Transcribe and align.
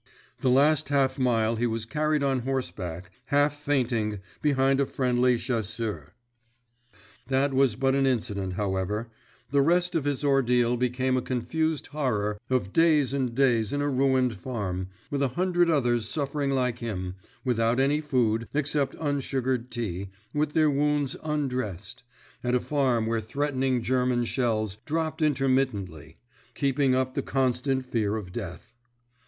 The 0.39 0.49
last 0.49 0.89
half 0.89 1.19
mile 1.19 1.57
he 1.57 1.67
was 1.67 1.85
carried 1.85 2.23
on 2.23 2.39
horseback, 2.39 3.11
half 3.25 3.55
fainting, 3.61 4.19
behind 4.41 4.79
a 4.81 4.87
friendly 4.87 5.37
chasseur. 5.37 6.15
That 7.27 7.53
was 7.53 7.75
but 7.75 7.93
an 7.93 8.07
incident, 8.07 8.53
however—the 8.53 9.61
rest 9.61 9.93
of 9.93 10.05
his 10.05 10.23
ordeal 10.23 10.75
became 10.75 11.17
a 11.17 11.21
confused 11.21 11.85
horror 11.85 12.39
of 12.49 12.73
days 12.73 13.13
and 13.13 13.35
days 13.35 13.71
in 13.71 13.79
a 13.83 13.89
ruined 13.89 14.33
farm, 14.37 14.87
with 15.11 15.21
a 15.21 15.27
hundred 15.37 15.69
others 15.69 16.09
suffering 16.09 16.49
like 16.49 16.79
him, 16.79 17.13
without 17.45 17.79
any 17.79 18.01
food, 18.01 18.47
except 18.55 18.95
unsugared 18.95 19.69
tea, 19.69 20.09
with 20.33 20.53
their 20.53 20.71
wounds 20.71 21.15
undressed—at 21.23 22.55
a 22.55 22.59
farm 22.59 23.05
where 23.05 23.21
threatening 23.21 23.83
German 23.83 24.25
shells 24.25 24.77
dropped 24.83 25.21
intermittently, 25.21 26.17
keeping 26.55 26.95
up 26.95 27.13
the 27.13 27.21
constant 27.21 27.85
fear 27.85 28.15
of 28.15 28.31
death. 28.31 28.73